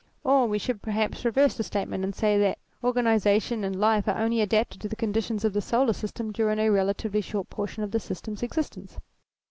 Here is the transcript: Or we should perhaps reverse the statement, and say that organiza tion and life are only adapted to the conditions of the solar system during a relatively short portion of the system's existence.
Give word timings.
Or 0.23 0.47
we 0.47 0.57
should 0.57 0.81
perhaps 0.81 1.23
reverse 1.25 1.53
the 1.53 1.63
statement, 1.63 2.03
and 2.03 2.15
say 2.15 2.35
that 2.39 2.57
organiza 2.83 3.39
tion 3.39 3.63
and 3.63 3.79
life 3.79 4.07
are 4.07 4.17
only 4.17 4.41
adapted 4.41 4.81
to 4.81 4.89
the 4.89 4.95
conditions 4.95 5.45
of 5.45 5.53
the 5.53 5.61
solar 5.61 5.93
system 5.93 6.31
during 6.31 6.57
a 6.57 6.71
relatively 6.71 7.21
short 7.21 7.51
portion 7.51 7.83
of 7.83 7.91
the 7.91 7.99
system's 7.99 8.41
existence. 8.41 8.97